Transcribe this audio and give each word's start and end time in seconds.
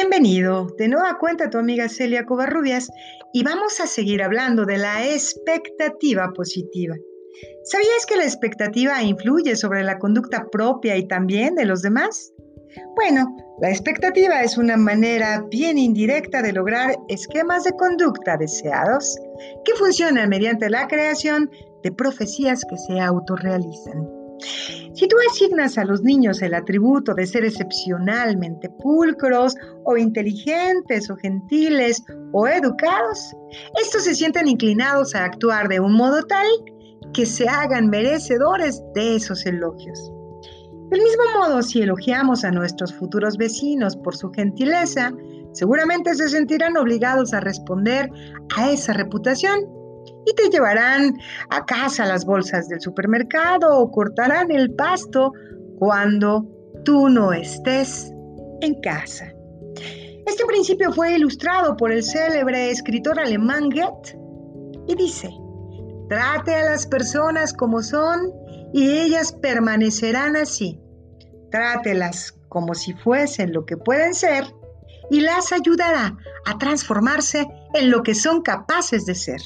Bienvenido 0.00 0.66
de 0.78 0.88
nueva 0.88 1.18
cuenta 1.18 1.50
tu 1.50 1.58
amiga 1.58 1.86
Celia 1.90 2.24
Covarrubias 2.24 2.88
y 3.34 3.42
vamos 3.42 3.80
a 3.80 3.86
seguir 3.86 4.22
hablando 4.22 4.64
de 4.64 4.78
la 4.78 5.06
expectativa 5.06 6.32
positiva. 6.34 6.94
¿Sabías 7.64 8.06
que 8.08 8.16
la 8.16 8.24
expectativa 8.24 9.02
influye 9.02 9.56
sobre 9.56 9.84
la 9.84 9.98
conducta 9.98 10.46
propia 10.50 10.96
y 10.96 11.06
también 11.06 11.54
de 11.54 11.66
los 11.66 11.82
demás? 11.82 12.32
Bueno, 12.96 13.36
la 13.60 13.68
expectativa 13.68 14.42
es 14.42 14.56
una 14.56 14.78
manera 14.78 15.44
bien 15.50 15.76
indirecta 15.76 16.40
de 16.40 16.54
lograr 16.54 16.96
esquemas 17.10 17.64
de 17.64 17.72
conducta 17.72 18.38
deseados 18.38 19.18
que 19.66 19.74
funcionan 19.74 20.30
mediante 20.30 20.70
la 20.70 20.88
creación 20.88 21.50
de 21.82 21.92
profecías 21.92 22.64
que 22.64 22.78
se 22.78 22.98
autorrealizan. 23.00 24.19
Si 24.94 25.06
tú 25.08 25.16
asignas 25.30 25.78
a 25.78 25.84
los 25.84 26.02
niños 26.02 26.42
el 26.42 26.54
atributo 26.54 27.14
de 27.14 27.26
ser 27.26 27.44
excepcionalmente 27.44 28.68
pulcros 28.82 29.54
o 29.84 29.96
inteligentes 29.96 31.10
o 31.10 31.16
gentiles 31.16 32.02
o 32.32 32.46
educados, 32.46 33.34
estos 33.80 34.04
se 34.04 34.14
sienten 34.14 34.48
inclinados 34.48 35.14
a 35.14 35.24
actuar 35.24 35.68
de 35.68 35.80
un 35.80 35.92
modo 35.92 36.22
tal 36.22 36.46
que 37.12 37.26
se 37.26 37.48
hagan 37.48 37.88
merecedores 37.88 38.82
de 38.94 39.16
esos 39.16 39.44
elogios. 39.46 40.12
Del 40.90 41.02
mismo 41.02 41.22
modo, 41.38 41.62
si 41.62 41.82
elogiamos 41.82 42.44
a 42.44 42.50
nuestros 42.50 42.92
futuros 42.92 43.36
vecinos 43.36 43.96
por 43.96 44.16
su 44.16 44.30
gentileza, 44.32 45.12
seguramente 45.52 46.14
se 46.14 46.28
sentirán 46.28 46.76
obligados 46.76 47.32
a 47.32 47.40
responder 47.40 48.10
a 48.56 48.70
esa 48.70 48.92
reputación 48.92 49.79
y 50.26 50.34
te 50.34 50.48
llevarán 50.50 51.18
a 51.50 51.64
casa 51.64 52.06
las 52.06 52.24
bolsas 52.24 52.68
del 52.68 52.80
supermercado 52.80 53.78
o 53.78 53.90
cortarán 53.90 54.50
el 54.50 54.74
pasto 54.74 55.32
cuando 55.78 56.46
tú 56.84 57.08
no 57.08 57.32
estés 57.32 58.12
en 58.60 58.80
casa. 58.80 59.32
Este 60.26 60.44
principio 60.46 60.92
fue 60.92 61.14
ilustrado 61.14 61.76
por 61.76 61.90
el 61.90 62.02
célebre 62.02 62.70
escritor 62.70 63.18
alemán 63.18 63.70
Goethe 63.70 64.16
y 64.86 64.94
dice, 64.94 65.30
trate 66.08 66.54
a 66.54 66.64
las 66.64 66.86
personas 66.86 67.52
como 67.52 67.82
son 67.82 68.32
y 68.72 68.90
ellas 68.90 69.32
permanecerán 69.32 70.36
así. 70.36 70.80
Trátelas 71.50 72.32
como 72.48 72.74
si 72.74 72.92
fuesen 72.94 73.52
lo 73.52 73.64
que 73.64 73.76
pueden 73.76 74.14
ser 74.14 74.44
y 75.10 75.20
las 75.20 75.52
ayudará 75.52 76.16
a 76.46 76.58
transformarse 76.58 77.46
en 77.74 77.90
lo 77.90 78.02
que 78.02 78.14
son 78.14 78.42
capaces 78.42 79.06
de 79.06 79.14
ser. 79.14 79.40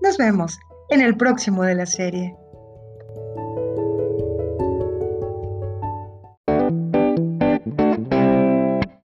Nos 0.00 0.16
vemos 0.16 0.58
en 0.88 1.02
el 1.02 1.16
próximo 1.16 1.62
de 1.62 1.74
la 1.74 1.86
serie. 1.86 2.34